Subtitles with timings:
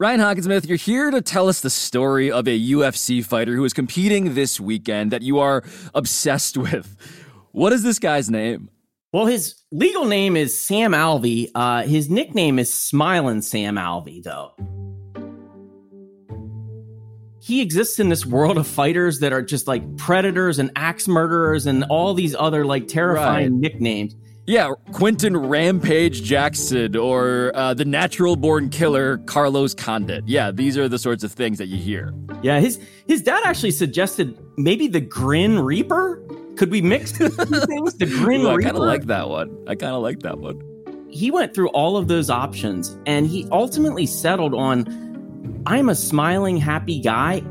[0.00, 3.72] Ryan Hockensmith, you're here to tell us the story of a UFC fighter who is
[3.72, 6.96] competing this weekend that you are obsessed with.
[7.50, 8.70] What is this guy's name?
[9.12, 11.50] Well, his legal name is Sam Alvey.
[11.52, 14.52] Uh, his nickname is Smiling Sam Alvey, though.
[17.42, 21.66] He exists in this world of fighters that are just like predators and axe murderers
[21.66, 23.60] and all these other like terrifying right.
[23.60, 24.14] nicknames.
[24.48, 30.26] Yeah, Quinton Rampage Jackson or uh, the natural born killer Carlos Condit.
[30.26, 32.14] Yeah, these are the sorts of things that you hear.
[32.40, 36.22] Yeah, his his dad actually suggested maybe the Grin Reaper.
[36.56, 37.28] Could we mix things?
[37.36, 39.54] The Grin Ooh, I kind of like that one.
[39.68, 40.62] I kind of like that one.
[41.10, 46.56] He went through all of those options and he ultimately settled on I'm a smiling,
[46.56, 47.42] happy guy.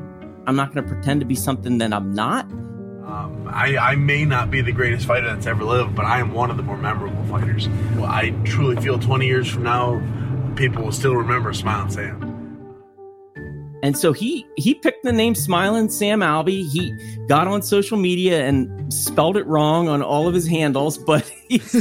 [0.47, 2.49] I'm not going to pretend to be something that I'm not.
[3.47, 6.33] Um, I, I, may not be the greatest fighter that's ever lived, but I am
[6.33, 7.69] one of the more memorable fighters.
[7.95, 10.01] Well, I truly feel 20 years from now,
[10.55, 12.33] people will still remember Smiling Sam.
[13.83, 16.67] And so he he picked the name Smiling Sam Alvey.
[16.67, 16.91] He
[17.27, 21.71] got on social media and spelled it wrong on all of his handles, but he's,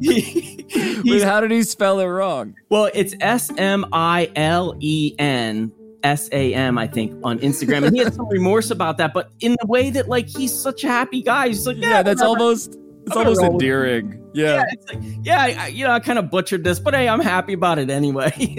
[0.00, 2.54] he, Wait, how did he spell it wrong?
[2.70, 5.72] Well, it's S M I L E N
[6.04, 7.84] S A M, I think, on Instagram.
[7.84, 10.84] And he had some remorse about that, but in the way that, like, he's such
[10.84, 11.48] a happy guy.
[11.48, 12.42] He's like, yeah, yeah that's whatever.
[12.42, 12.78] almost.
[13.06, 14.24] It's almost endearing.
[14.32, 14.64] Yeah.
[14.64, 17.52] Yeah, like, yeah I, you know, I kind of butchered this, but hey, I'm happy
[17.52, 18.32] about it anyway.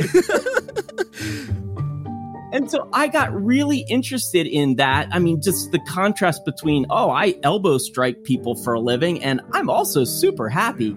[2.54, 5.10] and so I got really interested in that.
[5.12, 9.42] I mean, just the contrast between, oh, I elbow strike people for a living, and
[9.52, 10.96] I'm also super happy.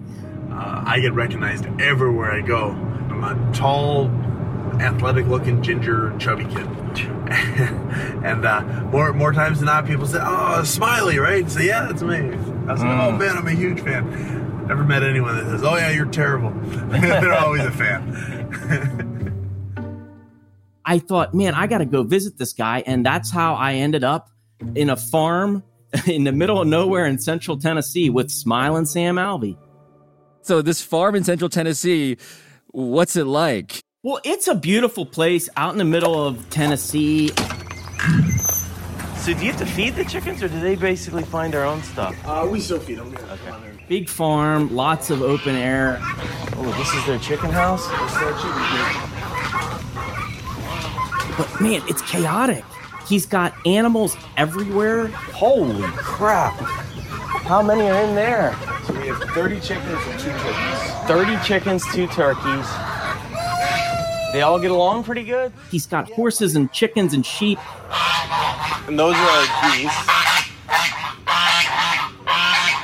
[0.51, 2.69] Uh, I get recognized everywhere I go.
[2.69, 4.09] I'm a tall,
[4.81, 6.67] athletic looking ginger chubby kid.
[8.23, 11.49] And uh, more more times than not people say oh smiley right?
[11.49, 12.17] Say yeah that's me.
[12.17, 14.67] I say oh man i'm a huge fan.
[14.67, 16.51] Never met anyone that says oh yeah you're terrible.
[16.89, 19.15] They're always a fan.
[20.85, 24.29] I thought man i gotta go visit this guy and that's how i ended up
[24.75, 25.63] in a farm
[26.07, 29.55] in the middle of nowhere in central tennessee with smiling sam alvey.
[30.41, 32.17] So this farm in central tennessee
[32.71, 37.27] what's it like well, it's a beautiful place out in the middle of Tennessee.
[39.17, 41.83] So do you have to feed the chickens, or do they basically find their own
[41.83, 42.15] stuff?
[42.25, 43.11] Uh, we still feed them.
[43.11, 43.33] Yeah.
[43.33, 43.85] Okay.
[43.89, 45.97] Big farm, lots of open air.
[46.01, 47.85] Oh, this is their chicken house.
[51.37, 52.63] But man, it's chaotic.
[53.05, 55.07] He's got animals everywhere.
[55.07, 56.53] Holy crap!
[56.53, 58.55] How many are in there?
[58.85, 60.93] So we have 30 chickens and two turkeys.
[61.07, 62.65] 30 chickens, two turkeys.
[64.31, 65.51] They all get along pretty good.
[65.71, 67.57] He's got horses and chickens and sheep.
[68.87, 69.41] And those are
[69.71, 70.07] geese.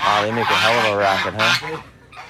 [0.01, 1.81] Wow, they make a hell of a racket, huh?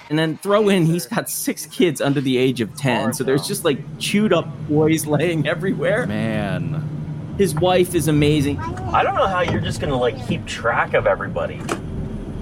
[0.10, 3.14] And then throw in, he's got six kids under the age of 10.
[3.14, 6.06] So there's just like chewed up boys laying everywhere.
[6.06, 7.36] Man.
[7.38, 8.60] His wife is amazing.
[8.60, 11.58] I don't know how you're just going to like keep track of everybody.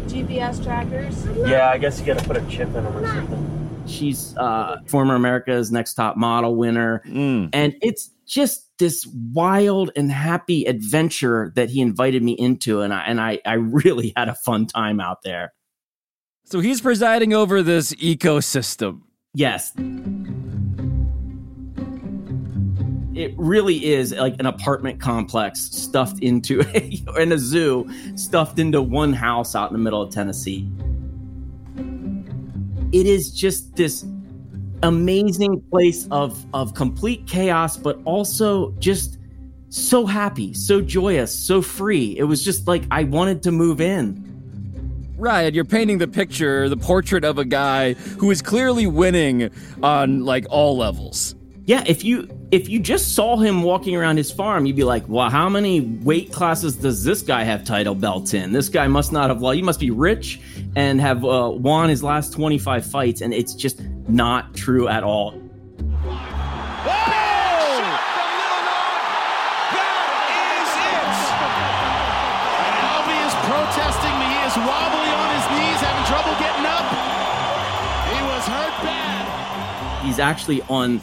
[0.07, 1.25] GPS trackers?
[1.47, 3.62] Yeah, I guess you got to put a chip in them or something.
[3.85, 7.01] She's uh, former America's Next Top Model winner.
[7.05, 7.49] Mm.
[7.53, 12.81] And it's just this wild and happy adventure that he invited me into.
[12.81, 15.53] And I, and I, I really had a fun time out there.
[16.45, 19.01] So he's presiding over this ecosystem.
[19.33, 19.73] Yes.
[23.15, 28.81] It really is like an apartment complex stuffed into a, in a zoo, stuffed into
[28.81, 30.69] one house out in the middle of Tennessee
[32.93, 34.05] it is just this
[34.83, 39.17] amazing place of of complete chaos but also just
[39.69, 44.29] so happy so joyous so free it was just like i wanted to move in
[45.15, 49.51] Right, you're painting the picture, the portrait of a guy who is clearly winning
[49.81, 51.35] on like all levels.
[51.65, 55.07] Yeah, if you if you just saw him walking around his farm, you'd be like,
[55.07, 58.51] "Well, how many weight classes does this guy have title belts in?
[58.51, 59.41] This guy must not have.
[59.41, 60.41] Well, he must be rich
[60.75, 65.31] and have uh, won his last 25 fights." And it's just not true at all.
[65.31, 65.51] And
[72.91, 74.27] obviously protesting me.
[74.27, 76.91] He is wobbly on his knees, having trouble getting up.
[78.11, 80.03] He was hurt bad.
[80.03, 80.99] He's actually on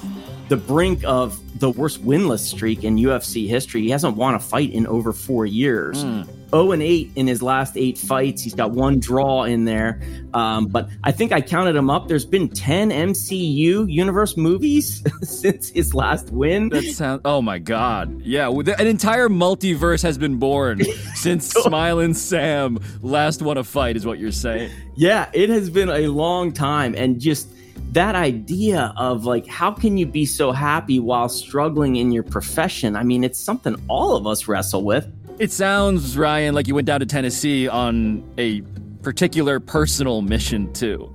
[0.50, 3.82] the brink of the worst winless streak in UFC history.
[3.82, 6.04] He hasn't won a fight in over four years.
[6.04, 6.26] Mm.
[6.50, 8.42] 0 and 8 in his last eight fights.
[8.42, 10.02] He's got one draw in there.
[10.34, 12.08] Um, but I think I counted him up.
[12.08, 16.70] There's been 10 MCU universe movies since his last win.
[16.70, 18.20] That sounds, oh my God.
[18.22, 18.48] Yeah.
[18.48, 20.82] An entire multiverse has been born
[21.14, 24.72] since Smiling Sam last won a fight, is what you're saying.
[24.96, 25.30] Yeah.
[25.32, 26.96] It has been a long time.
[26.96, 27.48] And just
[27.92, 32.96] that idea of like, how can you be so happy while struggling in your profession?
[32.96, 35.12] I mean, it's something all of us wrestle with.
[35.38, 38.60] It sounds, Ryan, like you went down to Tennessee on a
[39.02, 41.12] particular personal mission, too.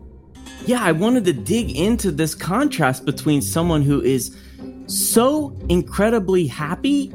[0.65, 4.35] Yeah, I wanted to dig into this contrast between someone who is
[4.87, 7.13] so incredibly happy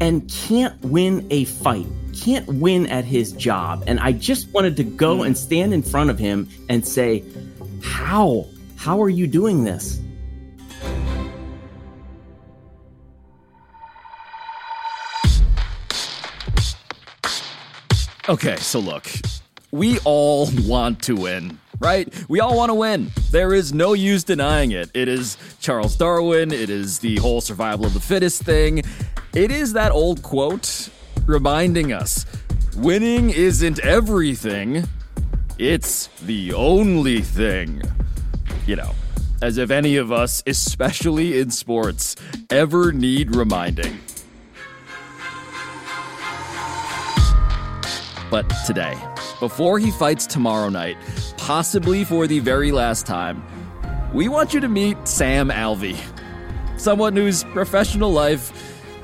[0.00, 3.84] and can't win a fight, can't win at his job.
[3.86, 7.22] And I just wanted to go and stand in front of him and say,
[7.82, 8.46] How?
[8.78, 10.00] How are you doing this?
[18.28, 19.08] Okay, so look,
[19.72, 22.08] we all want to win, right?
[22.28, 23.10] We all want to win.
[23.32, 24.90] There is no use denying it.
[24.94, 28.82] It is Charles Darwin, it is the whole survival of the fittest thing.
[29.34, 30.88] It is that old quote
[31.26, 32.26] reminding us
[32.76, 34.84] winning isn't everything,
[35.58, 37.82] it's the only thing.
[38.68, 38.94] You know,
[39.40, 42.16] as if any of us, especially in sports,
[42.50, 43.98] ever need reminding.
[48.30, 48.94] But today,
[49.40, 50.98] before he fights tomorrow night,
[51.38, 53.42] possibly for the very last time,
[54.12, 55.96] we want you to meet Sam Alvey,
[56.78, 58.52] someone whose professional life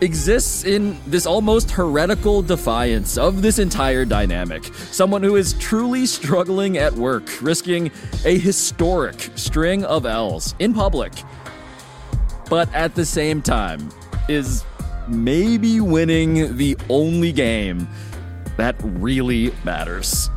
[0.05, 4.65] exists in this almost heretical defiance of this entire dynamic.
[4.93, 7.91] Someone who is truly struggling at work, risking
[8.25, 11.13] a historic string of L's in public,
[12.49, 13.89] but at the same time
[14.29, 14.65] is
[15.09, 17.89] maybe winning the only game
[18.57, 20.31] that really matters.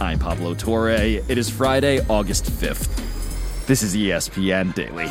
[0.00, 0.90] I'm Pablo Torre.
[0.90, 3.66] It is Friday, August 5th.
[3.66, 5.10] This is ESPN Daily.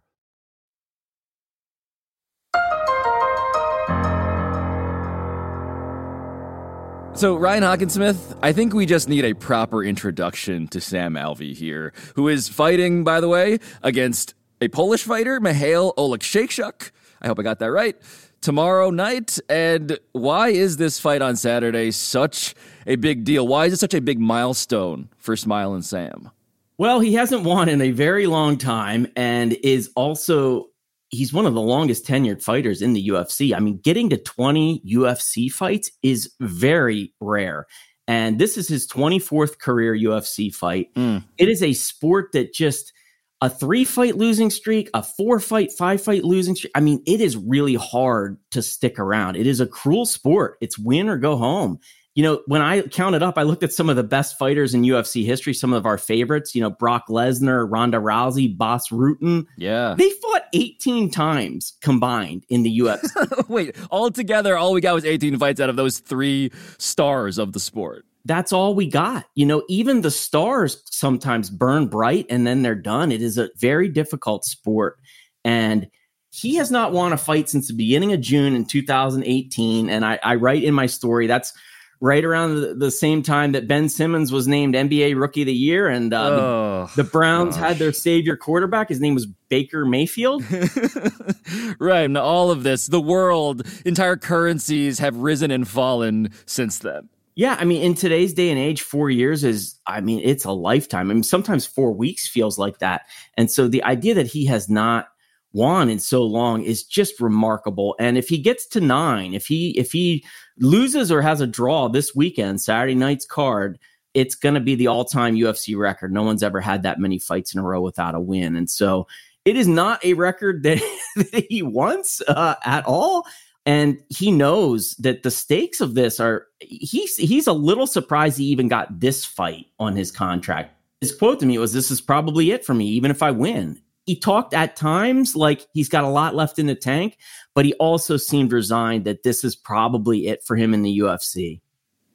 [7.21, 11.93] So, Ryan Hockensmith, I think we just need a proper introduction to Sam Alvey here,
[12.15, 16.89] who is fighting, by the way, against a Polish fighter, Mihail Oleksiejczuk.
[17.21, 17.95] I hope I got that right.
[18.41, 19.37] Tomorrow night.
[19.49, 22.55] And why is this fight on Saturday such
[22.87, 23.47] a big deal?
[23.47, 26.31] Why is it such a big milestone for Smile and Sam?
[26.79, 30.70] Well, he hasn't won in a very long time and is also
[31.11, 33.53] he's one of the longest tenured fighters in the UFC.
[33.53, 37.67] I mean, getting to 20 UFC fights is very rare.
[38.07, 40.93] And this is his 24th career UFC fight.
[40.95, 41.23] Mm.
[41.37, 42.93] It is a sport that just
[43.41, 46.71] a three fight losing streak, a four fight, five fight losing streak.
[46.75, 49.35] I mean, it is really hard to stick around.
[49.35, 50.57] It is a cruel sport.
[50.61, 51.79] It's win or go home
[52.13, 54.81] you know, when I counted up, I looked at some of the best fighters in
[54.81, 59.45] UFC history, some of our favorites, you know, Brock Lesnar, Ronda Rousey, Bas Rutten.
[59.57, 59.95] Yeah.
[59.97, 63.47] They fought 18 times combined in the UFC.
[63.49, 67.53] Wait, all together, all we got was 18 fights out of those three stars of
[67.53, 68.05] the sport.
[68.25, 69.25] That's all we got.
[69.35, 73.11] You know, even the stars sometimes burn bright and then they're done.
[73.13, 74.99] It is a very difficult sport.
[75.45, 75.87] And
[76.29, 79.89] he has not won a fight since the beginning of June in 2018.
[79.89, 81.53] And I, I write in my story that's
[82.01, 85.87] right around the, same time that Ben Simmons was named NBA Rookie of the Year,
[85.87, 87.69] and uh, oh, the, the, Browns gosh.
[87.69, 88.89] had their savior quarterback.
[88.89, 90.43] His name was Baker Mayfield.
[91.79, 92.01] right.
[92.01, 97.07] And all of this, the world, entire currencies have risen and fallen since then.
[97.35, 100.51] Yeah, I mean, in today's day and age, four years is, I mean, it's a
[100.51, 101.09] lifetime.
[101.09, 103.03] I mean, sometimes four weeks feels like that.
[103.37, 105.07] And so the idea that he has not
[105.53, 107.95] won in so long is just remarkable.
[107.99, 110.23] And if he gets to nine, if he if he
[110.59, 113.79] loses or has a draw this weekend, Saturday night's card,
[114.13, 116.13] it's going to be the all-time UFC record.
[116.13, 119.07] No one's ever had that many fights in a row without a win, and so
[119.45, 120.79] it is not a record that,
[121.15, 123.25] that he wants uh, at all.
[123.65, 128.45] And he knows that the stakes of this are he's he's a little surprised he
[128.45, 130.75] even got this fight on his contract.
[130.99, 133.79] His quote to me was, This is probably it for me, even if I win.
[134.05, 137.17] He talked at times like he's got a lot left in the tank,
[137.53, 141.61] but he also seemed resigned that this is probably it for him in the UFC.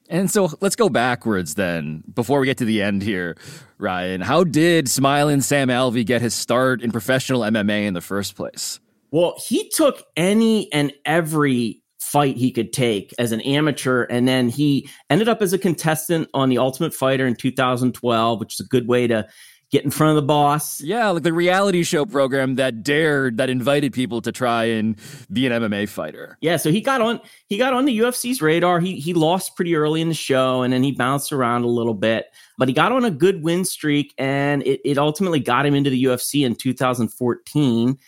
[0.08, 3.36] And so let's go backwards then, before we get to the end here,
[3.78, 4.20] Ryan.
[4.20, 8.78] How did Smiling Sam Alvey get his start in professional MMA in the first place?
[9.10, 14.48] Well, he took any and every fight he could take as an amateur, and then
[14.48, 18.68] he ended up as a contestant on The Ultimate Fighter in 2012, which is a
[18.68, 19.26] good way to
[19.72, 20.80] get in front of the boss.
[20.80, 24.96] Yeah, like the reality show program that dared, that invited people to try and
[25.32, 26.38] be an MMA fighter.
[26.40, 28.80] Yeah, so he got on he got on the UFC's radar.
[28.80, 31.94] He he lost pretty early in the show and then he bounced around a little
[31.94, 32.26] bit,
[32.58, 35.90] but he got on a good win streak and it, it ultimately got him into
[35.90, 37.98] the UFC in 2014.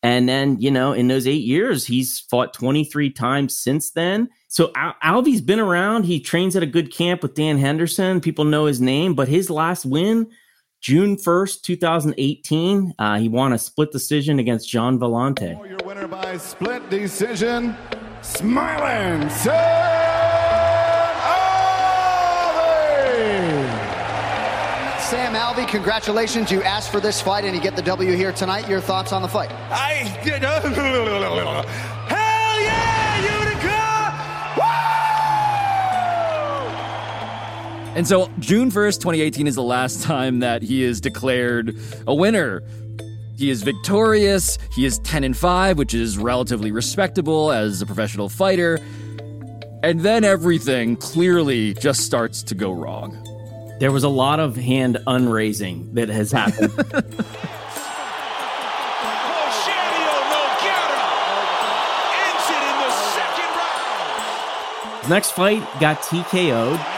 [0.00, 4.28] And then, you know, in those eight years, he's fought 23 times since then.
[4.46, 6.04] So Al- Alvey's been around.
[6.04, 8.20] He trains at a good camp with Dan Henderson.
[8.20, 10.28] People know his name, but his last win
[10.80, 15.58] June 1st, 2018, uh, he won a split decision against Gian Villante.
[15.68, 17.76] Your winner by split decision,
[18.22, 19.54] Smiling Sam
[22.54, 23.08] Alvey!
[25.00, 26.52] Sam Alvey, congratulations.
[26.52, 28.68] You asked for this fight and you get the W here tonight.
[28.68, 29.50] Your thoughts on the fight?
[29.70, 30.44] I did.
[37.98, 41.76] And so June 1st, 2018 is the last time that he is declared
[42.06, 42.62] a winner.
[43.36, 44.56] He is victorious.
[44.72, 48.78] He is 10 and 5, which is relatively respectable as a professional fighter.
[49.82, 53.20] And then everything clearly just starts to go wrong.
[53.80, 56.76] There was a lot of hand unraising that has happened.
[65.08, 66.97] Next fight got TKO'd.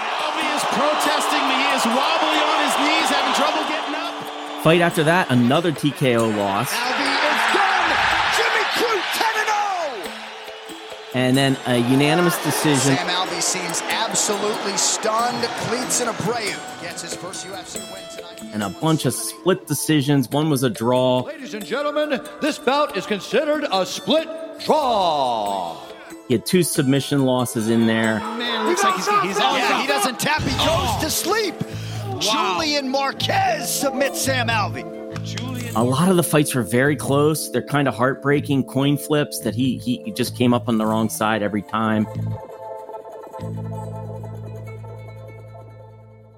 [1.83, 1.97] Alvey is protesting me.
[1.97, 4.63] He is wobbly on his knees, having trouble getting up.
[4.65, 6.71] Fight after that, another TKO loss.
[6.73, 7.91] Alvey is done.
[8.37, 10.13] Jimmy Crute 10 0.
[11.15, 12.97] And then a unanimous decision.
[12.97, 15.43] Sam Alvey seems absolutely stunned.
[15.67, 18.55] Klidson Abreu gets his first UFC win tonight.
[18.55, 20.29] and a bunch of split decisions.
[20.31, 21.21] One was a draw.
[21.21, 24.29] Ladies and gentlemen, this bout is considered a split
[24.67, 25.79] draw.
[26.29, 28.21] He had two submission losses in there.
[28.21, 29.55] Man, looks like he's, he's out.
[29.57, 30.43] Yeah, he doesn't tap.
[30.43, 30.99] He oh.
[31.01, 31.55] goes to sleep.
[32.21, 34.99] Julian Marquez submits Sam Alvey.
[35.75, 37.51] A lot of the fights were very close.
[37.51, 41.09] They're kind of heartbreaking coin flips that he he just came up on the wrong
[41.09, 42.07] side every time.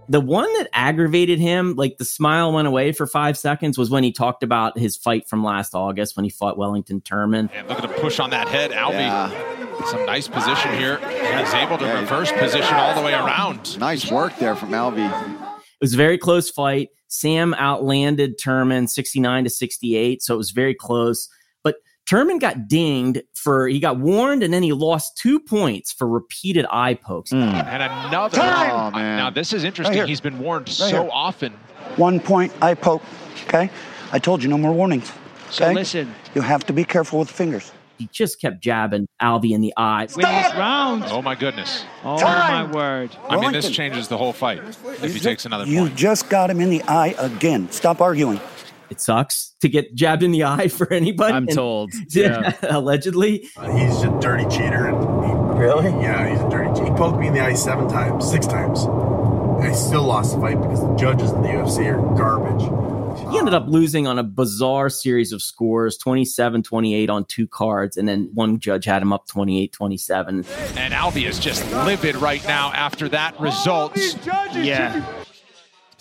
[0.09, 4.05] The one that aggravated him, like the smile went away for five seconds, was when
[4.05, 7.49] he talked about his fight from last August when he fought Wellington Turman.
[7.55, 8.73] And look at him push on that head.
[8.73, 9.52] Alvey,
[9.87, 10.99] some nice position here.
[10.99, 13.79] He's able to reverse position all the way around.
[13.79, 15.09] Nice work there from Alvey.
[15.11, 16.91] It was a very close fight.
[17.09, 21.29] Sam outlanded Turman 69 to 68, so it was very close.
[21.63, 21.77] But
[22.07, 26.65] Turman got dinged for he got warned and then he lost two points for repeated
[26.71, 27.31] eye pokes.
[27.31, 27.43] Hmm.
[27.43, 28.39] And another.
[28.39, 28.71] Time!
[28.71, 29.19] Oh, man.
[29.19, 29.95] Now, this is interesting.
[29.97, 30.07] here.
[30.07, 31.09] He's been warned so here.
[31.13, 31.53] often.
[31.97, 33.03] One point, eye poke.
[33.45, 33.69] Okay?
[34.13, 35.13] I told you no more warnings.
[35.51, 37.73] So listen, You have to be careful with fingers.
[38.03, 40.09] He just kept jabbing Alvey in the eye.
[40.17, 41.05] win this round.
[41.07, 41.85] Oh, my goodness.
[42.03, 42.69] Oh Time.
[42.71, 43.17] my word.
[43.29, 44.61] I mean, this changes the whole fight
[45.03, 45.95] if he takes another You point.
[45.95, 47.71] just got him in the eye again.
[47.71, 48.41] Stop arguing.
[48.91, 51.33] It sucks to get jabbed in the eye for anybody.
[51.33, 51.93] I'm and- told.
[52.11, 52.53] Yeah.
[52.63, 53.49] allegedly.
[53.57, 54.89] Uh, he's a dirty cheater.
[54.89, 55.91] And he, really?
[56.03, 56.87] Yeah, he's a dirty cheater.
[56.93, 58.81] He poked me in the eye seven times, six times.
[59.65, 62.63] I still lost the fight because the judges in the UFC are garbage.
[63.17, 67.97] He ended up losing on a bizarre series of scores 27 28 on two cards,
[67.97, 70.45] and then one judge had him up 28 27.
[70.77, 73.97] And Alvey is just livid right now after that result.
[74.55, 75.05] Yeah.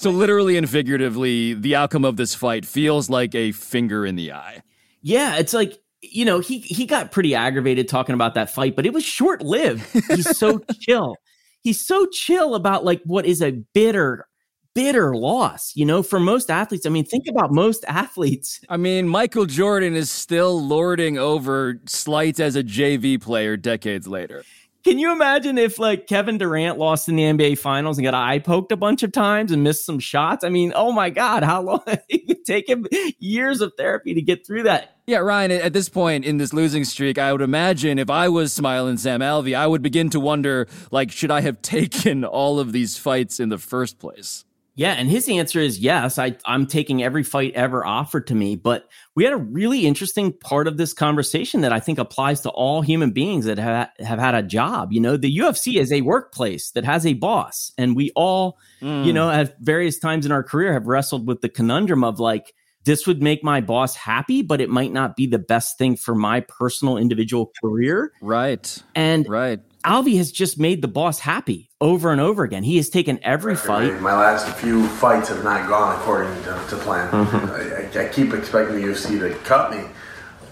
[0.02, 4.32] So, literally and figuratively, the outcome of this fight feels like a finger in the
[4.32, 4.64] eye.
[5.02, 8.86] Yeah, it's like you know he he got pretty aggravated talking about that fight, but
[8.86, 9.86] it was short lived.
[10.08, 11.18] He's so chill.
[11.62, 14.28] He's so chill about like what is a bitter,
[14.74, 15.76] bitter loss.
[15.76, 16.86] You know, for most athletes.
[16.86, 18.62] I mean, think about most athletes.
[18.70, 24.44] I mean, Michael Jordan is still lording over slights as a JV player decades later.
[24.84, 28.40] Can you imagine if like Kevin Durant lost in the NBA Finals and got eye
[28.40, 30.44] poked a bunch of times and missed some shots?
[30.44, 32.88] I mean, oh my God, how long it would take him
[33.20, 34.96] years of therapy to get through that.
[35.06, 38.54] Yeah, Ryan, at this point in this losing streak, I would imagine if I was
[38.54, 42.72] smiling Sam Alvey, I would begin to wonder, like, should I have taken all of
[42.72, 44.46] these fights in the first place?
[44.74, 46.18] Yeah, and his answer is yes.
[46.18, 48.56] I, I'm taking every fight ever offered to me.
[48.56, 52.50] But we had a really interesting part of this conversation that I think applies to
[52.50, 54.94] all human beings that have, have had a job.
[54.94, 59.06] You know, the UFC is a workplace that has a boss, and we all, mm.
[59.06, 62.54] you know, at various times in our career have wrestled with the conundrum of like,
[62.84, 66.16] this would make my boss happy, but it might not be the best thing for
[66.16, 68.12] my personal individual career.
[68.22, 68.82] Right.
[68.96, 69.60] And right.
[69.84, 72.64] Alvey has just made the boss happy over and over again.
[72.64, 74.00] He has taken every fight.
[74.00, 77.10] My last few fights have not gone according to, to plan.
[77.12, 77.98] Mm-hmm.
[77.98, 79.84] I, I, keep expecting the UFC to cut me,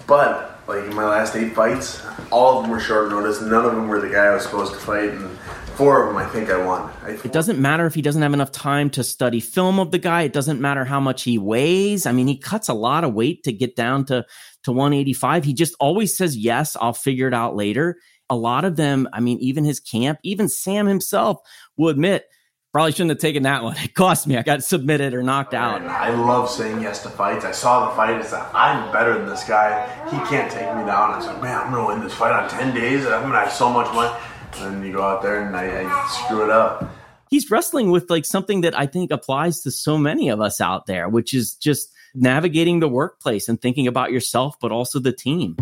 [0.07, 3.41] but like in my last eight fights, all of them were short notice.
[3.41, 5.37] None of them were the guy I was supposed to fight, and
[5.75, 6.91] four of them I think I won.
[7.03, 9.99] I it doesn't matter if he doesn't have enough time to study film of the
[9.99, 10.23] guy.
[10.23, 12.05] It doesn't matter how much he weighs.
[12.05, 14.25] I mean, he cuts a lot of weight to get down to
[14.63, 15.43] to 185.
[15.43, 16.75] He just always says yes.
[16.79, 17.97] I'll figure it out later
[18.29, 21.39] a lot of them, I mean, even his camp, even Sam himself
[21.77, 22.25] will admit,
[22.71, 23.75] probably shouldn't have taken that one.
[23.77, 24.37] It cost me.
[24.37, 25.81] I got submitted or knocked out.
[25.81, 27.45] I love saying yes to fights.
[27.45, 28.19] I saw the fight.
[28.19, 29.87] It's said, I'm better than this guy.
[30.05, 31.11] He can't take me down.
[31.11, 33.05] I said, man, I'm going to win this fight on 10 days.
[33.05, 34.15] I'm going to have so much money.
[34.57, 36.89] And then you go out there and I, I screw it up.
[37.29, 40.87] He's wrestling with like something that I think applies to so many of us out
[40.87, 45.55] there, which is just navigating the workplace and thinking about yourself, but also the team.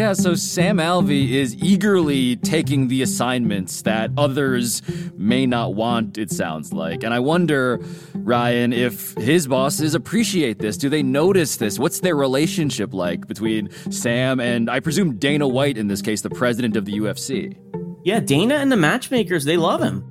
[0.00, 4.80] Yeah, so Sam Alvey is eagerly taking the assignments that others
[5.14, 7.04] may not want, it sounds like.
[7.04, 7.78] And I wonder,
[8.14, 10.78] Ryan, if his bosses appreciate this.
[10.78, 11.78] Do they notice this?
[11.78, 16.30] What's their relationship like between Sam and, I presume, Dana White, in this case, the
[16.30, 17.54] president of the UFC?
[18.02, 20.02] Yeah, Dana and the matchmakers, they love him.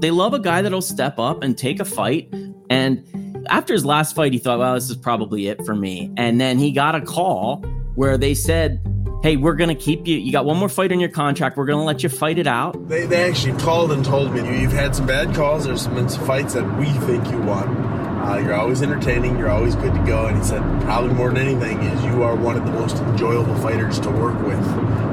[0.00, 2.32] They love a guy that'll step up and take a fight.
[2.70, 6.10] And after his last fight, he thought, well, this is probably it for me.
[6.16, 7.62] And then he got a call
[7.94, 8.80] where they said,
[9.22, 10.16] hey, we're going to keep you.
[10.16, 11.56] You got one more fight on your contract.
[11.56, 12.88] We're going to let you fight it out.
[12.88, 15.64] They, they actually called and told me you've had some bad calls.
[15.64, 17.68] There's been some fights that we think you won.
[17.68, 19.38] Uh, you're always entertaining.
[19.38, 20.26] You're always good to go.
[20.26, 23.56] And he said, probably more than anything, is you are one of the most enjoyable
[23.56, 24.60] fighters to work with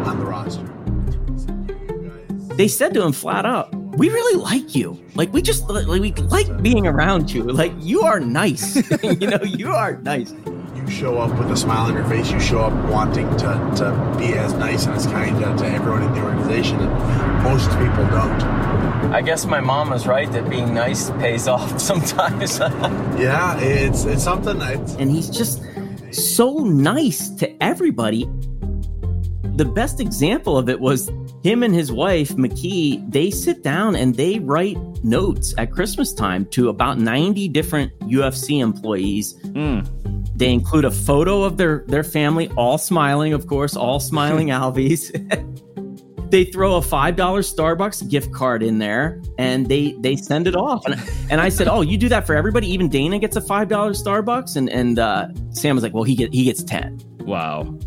[0.06, 0.66] on the roster.
[2.56, 5.02] They said to him flat out, we really like you.
[5.16, 7.44] Like we just like we like being around you.
[7.44, 8.76] Like you are nice.
[9.04, 10.34] you know, you are nice
[10.86, 12.32] you show up with a smile on your face.
[12.32, 16.04] You show up wanting to, to be as nice and as kind to, to everyone
[16.04, 16.80] in the organization.
[16.80, 18.42] And most people don't.
[19.12, 22.60] I guess my mom was right that being nice pays off sometimes.
[22.60, 24.62] yeah, it's it's something.
[24.62, 24.96] It's...
[24.96, 25.64] And he's just
[26.12, 28.26] so nice to everybody.
[29.56, 31.10] The best example of it was
[31.42, 33.10] him and his wife McKee.
[33.10, 38.60] They sit down and they write notes at Christmas time to about ninety different UFC
[38.62, 39.34] employees.
[39.46, 40.05] Mm
[40.36, 45.12] they include a photo of their their family, all smiling, of course, all smiling Alveys.
[46.30, 50.56] they throw a five dollar Starbucks gift card in there, and they they send it
[50.56, 50.86] off.
[50.86, 52.68] And, and I said, "Oh, you do that for everybody?
[52.68, 56.16] Even Dana gets a five dollar Starbucks?" And and uh, Sam was like, "Well, he
[56.16, 57.00] get he gets ten.
[57.20, 57.78] Wow,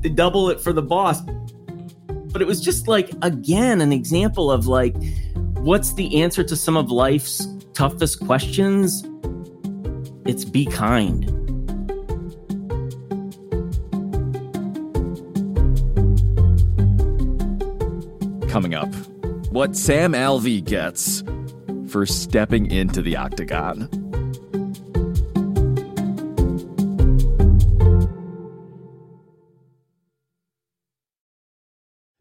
[0.00, 1.20] they double it for the boss."
[2.30, 4.94] But it was just like again an example of like,
[5.56, 9.02] what's the answer to some of life's toughest questions?
[10.26, 11.47] It's be kind
[18.58, 18.92] coming up.
[19.52, 21.22] What Sam Alvey gets
[21.88, 23.88] for stepping into the octagon.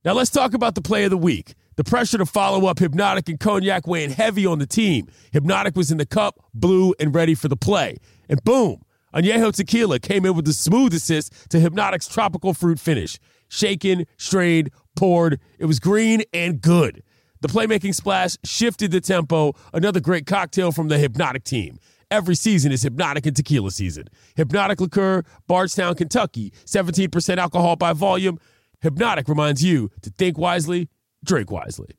[0.06, 1.56] Now let's talk about the play of the week.
[1.76, 5.08] The pressure to follow up Hypnotic and Cognac weighing heavy on the team.
[5.32, 7.98] Hypnotic was in the cup, blue, and ready for the play.
[8.30, 13.18] And boom, Añejo Tequila came in with the smooth assist to Hypnotic's tropical fruit finish.
[13.50, 15.40] Shaken, strained, poured.
[15.60, 17.04] It was green and good.
[17.42, 19.54] The playmaking splash shifted the tempo.
[19.74, 21.80] Another great cocktail from the Hypnotic team.
[22.10, 24.06] Every season is Hypnotic and Tequila season.
[24.36, 28.40] Hypnotic Liqueur, Bardstown, Kentucky, 17% alcohol by volume.
[28.82, 30.90] Hypnotic reminds you to think wisely,
[31.24, 31.90] drink wisely.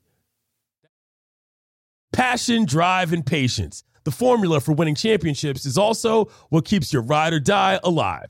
[2.11, 3.83] Passion, drive, and patience.
[4.03, 8.29] The formula for winning championships is also what keeps your ride or die alive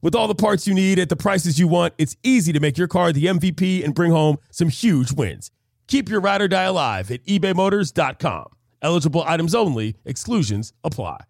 [0.00, 2.78] With all the parts you need at the prices you want, it's easy to make
[2.78, 5.50] your car the MVP and bring home some huge wins.
[5.88, 8.46] Keep your ride or die alive at ebaymotors.com.
[8.80, 11.24] Eligible items only, exclusions apply.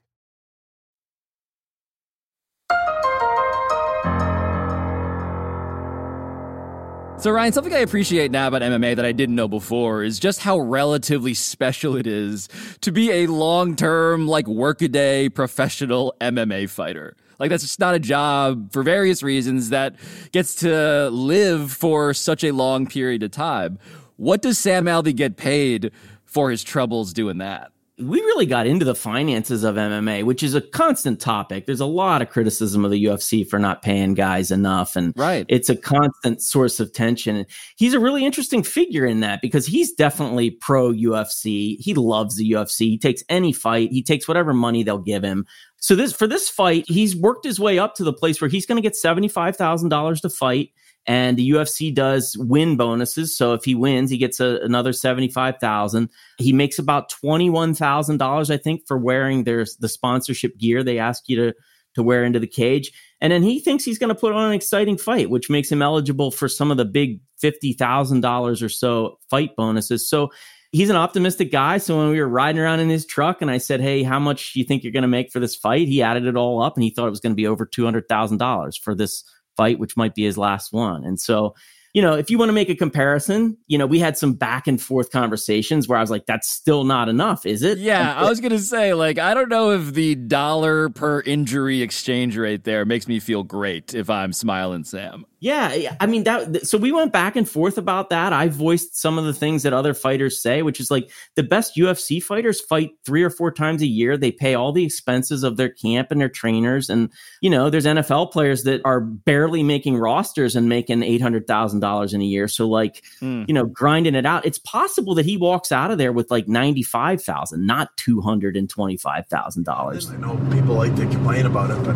[7.21, 10.41] So, Ryan, something I appreciate now about MMA that I didn't know before is just
[10.41, 12.49] how relatively special it is
[12.83, 17.17] to be a long term, like workaday professional MMA fighter.
[17.39, 19.95] Like, that's just not a job for various reasons that
[20.33, 23.79] gets to live for such a long period of time.
[24.17, 25.93] What does Sam Alvey get paid
[26.25, 27.71] for his troubles doing that?
[28.01, 31.67] We really got into the finances of MMA, which is a constant topic.
[31.67, 35.45] There's a lot of criticism of the UFC for not paying guys enough, and right.
[35.49, 37.37] it's a constant source of tension.
[37.37, 41.77] And He's a really interesting figure in that because he's definitely pro UFC.
[41.79, 42.81] He loves the UFC.
[42.81, 43.91] He takes any fight.
[43.91, 45.47] He takes whatever money they'll give him.
[45.79, 48.67] So this for this fight, he's worked his way up to the place where he's
[48.67, 50.71] going to get seventy five thousand dollars to fight
[51.09, 53.35] and the UFC does win bonuses.
[53.35, 56.11] So if he wins, he gets a, another seventy five thousand.
[56.37, 60.85] He makes about twenty one thousand dollars, I think, for wearing their the sponsorship gear
[60.85, 61.55] they ask you to
[61.95, 62.93] to wear into the cage.
[63.21, 65.83] And then he thinks he's going to put on an exciting fight, which makes him
[65.83, 70.09] eligible for some of the big fifty thousand dollars or so fight bonuses.
[70.09, 70.31] So
[70.73, 71.79] he's an optimistic guy.
[71.79, 74.53] So when we were riding around in his truck and I said, Hey, how much
[74.53, 75.89] do you think you're going to make for this fight?
[75.89, 78.79] He added it all up and he thought it was going to be over $200,000
[78.79, 79.25] for this
[79.59, 81.05] fight, which might be his last one.
[81.05, 81.55] And so,
[81.95, 84.67] you know, if you want to make a comparison, you know, we had some back
[84.69, 87.79] and forth conversations where I was like, that's still not enough, is it?
[87.79, 91.83] Yeah, I was going to say, like, I don't know if the dollar per injury
[91.83, 95.27] exchange rate there makes me feel great if I'm smiling Sam.
[95.41, 96.67] Yeah, I mean that.
[96.67, 98.33] So we went back and forth about that.
[98.33, 101.77] I voiced some of the things that other fighters say, which is like the best
[101.77, 104.17] UFC fighters fight three or four times a year.
[104.17, 107.85] They pay all the expenses of their camp and their trainers, and you know, there's
[107.85, 112.25] NFL players that are barely making rosters and making eight hundred thousand dollars in a
[112.25, 112.49] year.
[112.49, 113.47] So like, mm.
[113.47, 114.45] you know, grinding it out.
[114.45, 118.21] It's possible that he walks out of there with like ninety five thousand, not two
[118.21, 120.11] hundred and twenty five thousand dollars.
[120.11, 121.95] I know people like to complain about it, but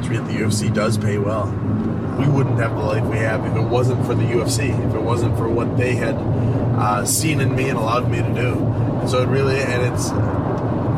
[0.00, 1.46] it's really the UFC does pay well
[2.20, 5.00] we wouldn't have the life we have if it wasn't for the UFC, if it
[5.00, 8.58] wasn't for what they had uh, seen in me and allowed me to do.
[9.00, 10.10] And so it really, and it's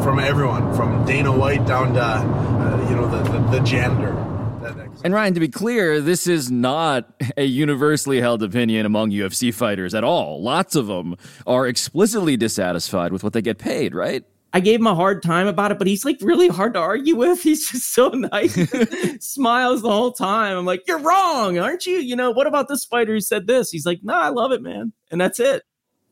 [0.05, 4.19] from everyone, from Dana White down to, uh, you know, the, the, the janitor.
[5.05, 9.95] And Ryan, to be clear, this is not a universally held opinion among UFC fighters
[9.95, 10.43] at all.
[10.43, 14.25] Lots of them are explicitly dissatisfied with what they get paid, right?
[14.53, 17.17] I gave him a hard time about it, but he's like really hard to argue
[17.17, 17.43] with.
[17.53, 18.55] He's just so nice,
[19.21, 20.57] smiles the whole time.
[20.57, 21.99] I'm like, you're wrong, aren't you?
[21.99, 23.71] You know, what about this fighter who said this?
[23.71, 24.93] He's like, no, nah, I love it, man.
[25.11, 25.63] And that's it.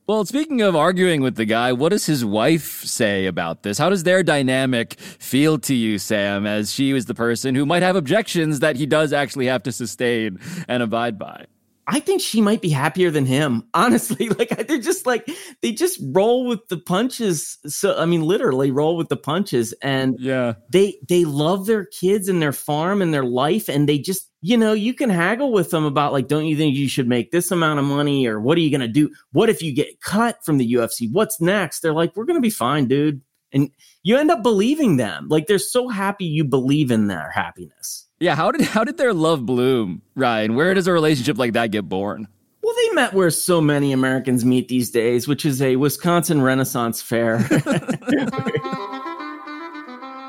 [0.07, 3.79] Well, speaking of arguing with the guy, what does his wife say about this?
[3.79, 7.85] How does their dynamic feel to you, Sam, as she was the person who might
[7.85, 11.47] have objections that he does actually have to sustain and abide by?
[11.91, 13.65] I think she might be happier than him.
[13.75, 15.29] Honestly, like they're just like
[15.61, 17.59] they just roll with the punches.
[17.67, 22.29] So I mean, literally roll with the punches, and yeah, they they love their kids
[22.29, 25.71] and their farm and their life, and they just you know you can haggle with
[25.71, 28.57] them about like, don't you think you should make this amount of money, or what
[28.57, 29.11] are you gonna do?
[29.33, 31.09] What if you get cut from the UFC?
[31.11, 31.81] What's next?
[31.81, 33.21] They're like, we're gonna be fine, dude,
[33.53, 33.71] and
[34.05, 35.27] you end up believing them.
[35.29, 38.07] Like they're so happy you believe in their happiness.
[38.21, 40.55] Yeah, how did how did their love bloom, Ryan?
[40.55, 42.29] Where does a relationship like that get born?
[42.63, 47.01] Well, they met where so many Americans meet these days, which is a Wisconsin Renaissance
[47.01, 47.39] Fair.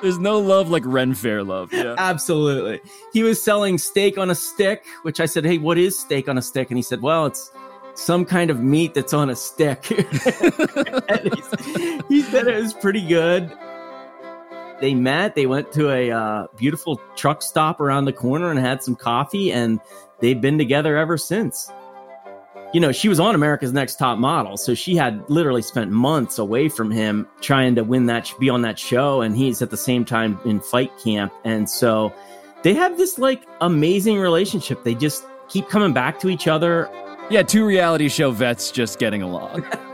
[0.02, 1.74] There's no love like Ren Fair love.
[1.74, 1.96] Yeah.
[1.98, 2.80] Absolutely.
[3.12, 6.38] He was selling steak on a stick, which I said, Hey, what is steak on
[6.38, 6.72] a stick?
[6.72, 7.52] And he said, Well, it's
[7.96, 9.84] some kind of meat that's on a stick.
[9.86, 9.96] he
[12.22, 13.52] said it was pretty good
[14.82, 15.36] they met.
[15.36, 19.52] They went to a uh, beautiful truck stop around the corner and had some coffee,
[19.52, 19.80] and
[20.20, 21.72] they've been together ever since.
[22.74, 26.38] You know, she was on America's Next Top Model, so she had literally spent months
[26.40, 29.78] away from him trying to win that, be on that show, and he's at the
[29.78, 32.14] same time in fight camp, and so
[32.64, 34.84] they have this like amazing relationship.
[34.84, 36.90] They just keep coming back to each other.
[37.30, 39.66] Yeah, two reality show vets just getting along.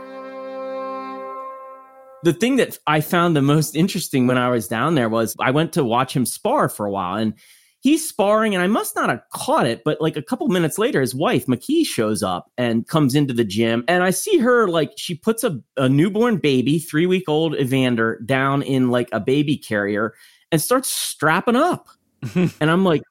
[2.22, 5.50] the thing that I found the most interesting when I was down there was I
[5.50, 7.34] went to watch him spar for a while and
[7.80, 11.00] he's sparring and I must not have caught it, but like a couple minutes later,
[11.00, 13.84] his wife, McKee, shows up and comes into the gym.
[13.88, 18.20] And I see her like she puts a, a newborn baby, three week old Evander,
[18.26, 20.14] down in like a baby carrier
[20.50, 21.88] and starts strapping up.
[22.34, 23.02] and I'm like,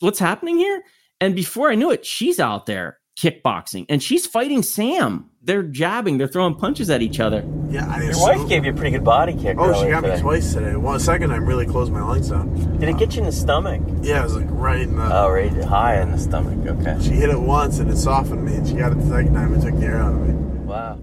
[0.00, 0.82] what's happening here?
[1.20, 5.30] And before I knew it, she's out there kickboxing and she's fighting Sam.
[5.46, 7.44] They're jabbing, they're throwing punches at each other.
[7.70, 9.56] Yeah, I your wife gave you a pretty good body kick.
[9.60, 10.16] Oh, she got today.
[10.16, 10.74] me twice today.
[10.74, 12.52] Well, the second time really closed my lights out.
[12.80, 13.80] Did it get you in the stomach?
[14.02, 15.04] Yeah, it was like right in the.
[15.16, 16.66] Oh, right high in the stomach.
[16.66, 16.96] Okay.
[17.00, 19.54] She hit it once and it softened me, and she got it the second time
[19.54, 20.34] and took the air out of me.
[20.64, 20.98] Wow.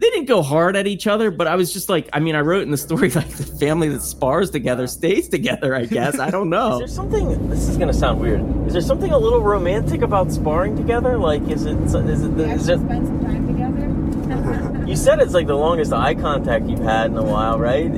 [0.00, 2.40] they didn't go hard at each other, but I was just like, I mean, I
[2.40, 5.72] wrote in the story like the family that spars together stays together.
[5.72, 6.72] I guess I don't know.
[6.74, 7.48] Is there something?
[7.48, 8.40] This is gonna sound weird.
[8.66, 11.16] Is there something a little romantic about sparring together?
[11.16, 11.76] Like, is it?
[11.78, 12.06] Is it?
[12.06, 12.80] Is it?
[12.80, 14.73] Spend some time together.
[14.86, 17.90] You said it's like the longest eye contact you've had in a while, right?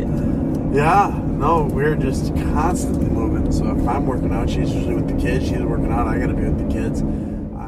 [0.73, 3.51] Yeah, no, we're just constantly moving.
[3.51, 5.49] So if I'm working out, she's usually with the kids.
[5.49, 7.01] She's working out, I gotta be with the kids.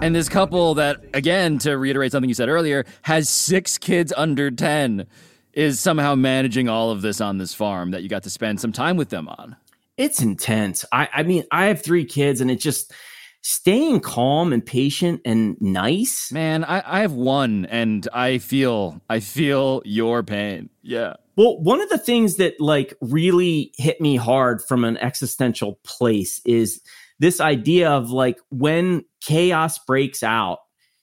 [0.03, 4.53] And this couple that, again, to reiterate something you said earlier, has six kids under
[4.53, 5.07] 10,
[5.53, 8.71] is somehow managing all of this on this farm that you got to spend some
[8.71, 9.57] time with them on.
[9.97, 10.85] It's intense.
[10.93, 12.93] I, I mean, I have three kids, and it just
[13.42, 16.31] staying calm and patient and nice.
[16.33, 20.70] Man, I, I have one, and I feel, I feel your pain.
[20.83, 21.14] Yeah.
[21.37, 26.40] Well, one of the things that like really hit me hard from an existential place
[26.44, 26.81] is
[27.20, 30.59] this idea of like when chaos breaks out,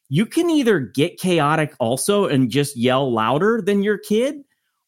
[0.09, 4.35] you can either get chaotic also and just yell louder than your kid,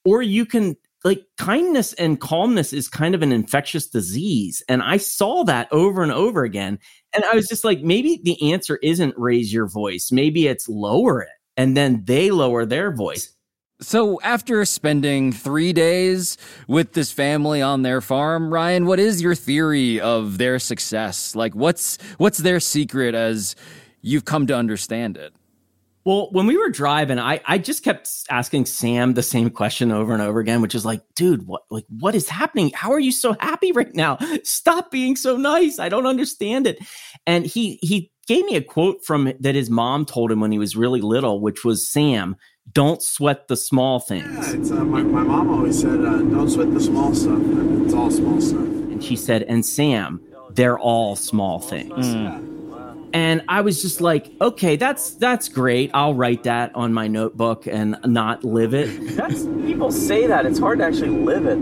[0.05, 4.62] or you can like kindness and calmness is kind of an infectious disease.
[4.67, 6.79] And I saw that over and over again.
[7.13, 11.21] And I was just like, maybe the answer isn't raise your voice, maybe it's lower
[11.21, 11.29] it.
[11.55, 13.33] And then they lower their voice.
[13.79, 16.36] So, after spending three days
[16.67, 21.36] with this family on their farm, Ryan, what is your theory of their success?
[21.36, 23.55] Like, what's what's their secret as
[24.01, 25.31] you've come to understand it?
[26.08, 30.13] Well, when we were driving, I, I just kept asking Sam the same question over
[30.13, 32.72] and over again, which is like, dude, what like what is happening?
[32.74, 34.17] How are you so happy right now?
[34.46, 35.80] Stop being so nice.
[35.80, 36.80] I don't understand it.
[37.26, 40.58] And he he gave me a quote from that his mom told him when he
[40.58, 42.38] was really little, which was Sam,
[42.72, 44.48] don't sweat the small things.
[44.48, 47.39] Yeah, it's, uh, my, my mom always said, uh, don't sweat the small stuff.
[47.84, 48.62] It's all small stuff.
[48.62, 52.57] And she said, and Sam, they're all small things.
[53.13, 55.91] And I was just like, okay, that's that's great.
[55.93, 59.15] I'll write that on my notebook and not live it.
[59.15, 60.46] That's people say that.
[60.46, 61.58] It's hard to actually live it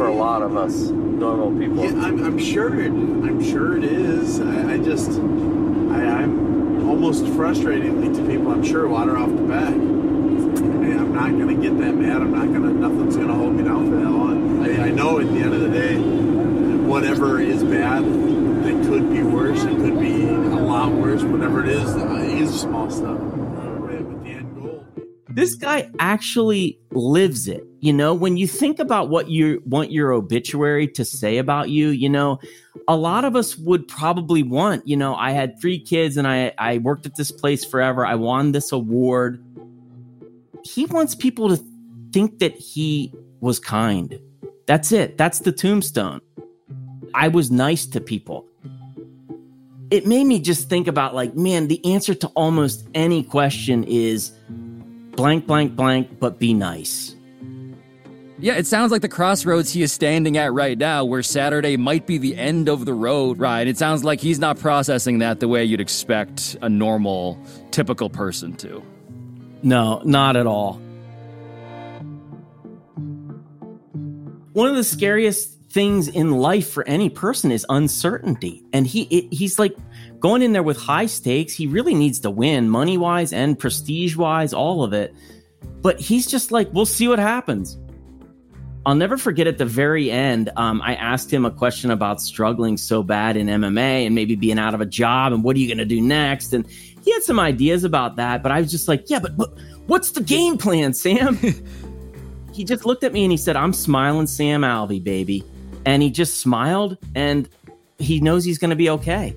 [0.00, 1.84] for a lot of us normal people.
[1.84, 2.86] Yeah, I'm, I'm sure it.
[2.88, 4.40] I'm sure it is.
[4.40, 8.50] I, I just, I, I'm almost frustratingly to people.
[8.50, 9.68] I'm sure water off the back.
[9.68, 12.22] I, I'm not gonna get that mad.
[12.22, 12.72] I'm not gonna.
[12.72, 14.66] Nothing's gonna hold me down for that long.
[14.66, 18.02] I, I know at the end of the day, whatever is bad,
[18.70, 19.62] it could be worse.
[19.64, 21.22] It could be a lot worse.
[21.22, 23.20] Whatever it is, uh, is small stuff.
[25.32, 27.64] This guy actually lives it.
[27.78, 31.88] You know, when you think about what you want your obituary to say about you,
[31.88, 32.40] you know,
[32.88, 36.52] a lot of us would probably want, you know, I had three kids and I,
[36.58, 38.04] I worked at this place forever.
[38.04, 39.42] I won this award.
[40.64, 41.64] He wants people to
[42.12, 44.18] think that he was kind.
[44.66, 45.16] That's it.
[45.16, 46.20] That's the tombstone.
[47.14, 48.46] I was nice to people.
[49.90, 54.32] It made me just think about like, man, the answer to almost any question is
[54.48, 57.16] blank, blank, blank, but be nice.
[58.42, 62.06] Yeah, it sounds like the crossroads he is standing at right now, where Saturday might
[62.06, 63.66] be the end of the road, right?
[63.66, 67.38] It sounds like he's not processing that the way you'd expect a normal,
[67.70, 68.82] typical person to.
[69.62, 70.80] No, not at all.
[74.54, 78.62] One of the scariest things in life for any person is uncertainty.
[78.72, 79.76] And he it, he's like
[80.18, 81.52] going in there with high stakes.
[81.54, 85.14] He really needs to win money wise and prestige wise, all of it.
[85.80, 87.78] But he's just like, we'll see what happens.
[88.86, 92.78] I'll never forget at the very end, um, I asked him a question about struggling
[92.78, 95.66] so bad in MMA and maybe being out of a job and what are you
[95.66, 96.54] going to do next?
[96.54, 96.66] And
[97.04, 99.52] he had some ideas about that, but I was just like, yeah, but, but
[99.86, 101.36] what's the game plan, Sam?
[102.52, 105.44] he just looked at me and he said, I'm smiling Sam Alvey, baby.
[105.84, 107.48] And he just smiled and
[107.98, 109.34] he knows he's going to be okay.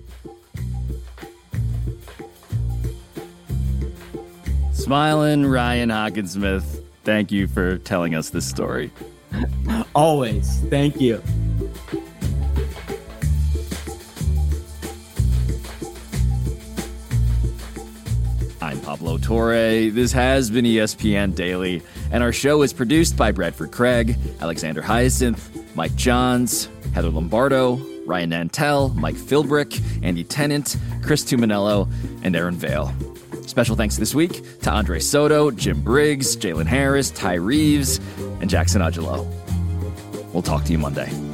[4.73, 8.91] Smiling Ryan Hockensmith, thank you for telling us this story.
[9.95, 10.59] Always.
[10.69, 11.21] Thank you.
[18.61, 19.89] I'm Pablo Torre.
[19.89, 25.52] This has been ESPN Daily, and our show is produced by Bradford Craig, Alexander Hyacinth,
[25.75, 31.91] Mike Johns, Heather Lombardo, Ryan Nantel, Mike Philbrick, Andy Tennant, Chris Tuminello,
[32.23, 32.93] and Aaron Vale.
[33.47, 37.99] Special thanks this week to Andre Soto, Jim Briggs, Jalen Harris, Ty Reeves,
[38.39, 39.25] and Jackson Ugelo.
[40.33, 41.32] We'll talk to you Monday.